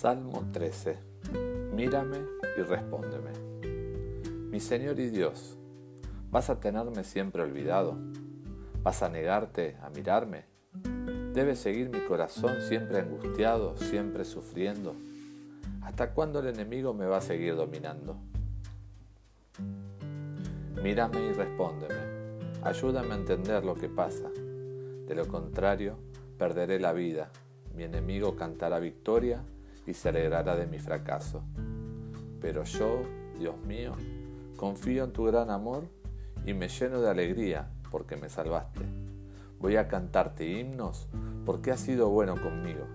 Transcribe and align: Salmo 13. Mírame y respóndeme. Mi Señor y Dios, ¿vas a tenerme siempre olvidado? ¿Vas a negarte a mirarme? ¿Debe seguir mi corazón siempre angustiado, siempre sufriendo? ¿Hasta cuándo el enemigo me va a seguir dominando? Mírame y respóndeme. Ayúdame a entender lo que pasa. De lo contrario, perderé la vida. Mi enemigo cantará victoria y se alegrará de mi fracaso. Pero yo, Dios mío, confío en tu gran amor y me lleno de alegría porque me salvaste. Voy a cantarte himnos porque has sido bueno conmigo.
Salmo 0.00 0.46
13. 0.50 0.96
Mírame 1.74 2.20
y 2.56 2.62
respóndeme. 2.62 3.32
Mi 4.48 4.58
Señor 4.58 4.98
y 4.98 5.10
Dios, 5.10 5.58
¿vas 6.30 6.48
a 6.48 6.58
tenerme 6.58 7.04
siempre 7.04 7.42
olvidado? 7.42 7.98
¿Vas 8.82 9.02
a 9.02 9.10
negarte 9.10 9.76
a 9.82 9.90
mirarme? 9.90 10.46
¿Debe 11.34 11.54
seguir 11.54 11.90
mi 11.90 12.00
corazón 12.00 12.62
siempre 12.62 13.00
angustiado, 13.00 13.76
siempre 13.76 14.24
sufriendo? 14.24 14.96
¿Hasta 15.82 16.14
cuándo 16.14 16.38
el 16.38 16.46
enemigo 16.46 16.94
me 16.94 17.04
va 17.04 17.18
a 17.18 17.20
seguir 17.20 17.54
dominando? 17.54 18.16
Mírame 20.82 21.26
y 21.26 21.32
respóndeme. 21.34 22.38
Ayúdame 22.62 23.12
a 23.12 23.18
entender 23.18 23.66
lo 23.66 23.74
que 23.74 23.90
pasa. 23.90 24.30
De 24.30 25.14
lo 25.14 25.28
contrario, 25.28 25.98
perderé 26.38 26.80
la 26.80 26.94
vida. 26.94 27.30
Mi 27.76 27.82
enemigo 27.82 28.34
cantará 28.34 28.78
victoria 28.78 29.44
y 29.86 29.94
se 29.94 30.08
alegrará 30.08 30.56
de 30.56 30.66
mi 30.66 30.78
fracaso. 30.78 31.42
Pero 32.40 32.64
yo, 32.64 33.02
Dios 33.38 33.56
mío, 33.66 33.94
confío 34.56 35.04
en 35.04 35.12
tu 35.12 35.24
gran 35.24 35.50
amor 35.50 35.84
y 36.46 36.54
me 36.54 36.68
lleno 36.68 37.00
de 37.00 37.10
alegría 37.10 37.70
porque 37.90 38.16
me 38.16 38.28
salvaste. 38.28 38.84
Voy 39.58 39.76
a 39.76 39.88
cantarte 39.88 40.46
himnos 40.46 41.08
porque 41.44 41.70
has 41.70 41.80
sido 41.80 42.08
bueno 42.08 42.40
conmigo. 42.40 42.86